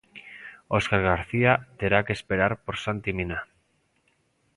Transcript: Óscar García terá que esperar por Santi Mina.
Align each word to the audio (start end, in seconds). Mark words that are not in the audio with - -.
Óscar 0.77 1.01
García 1.11 1.51
terá 1.79 1.99
que 2.05 2.13
esperar 2.19 2.53
por 2.65 2.75
Santi 2.85 3.11
Mina. 3.17 3.39